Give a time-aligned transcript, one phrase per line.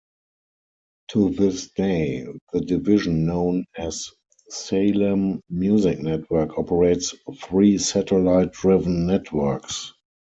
[1.09, 4.09] To this day, the division known as
[4.49, 9.93] "Salem Music Network" operates three satellite-driven networks.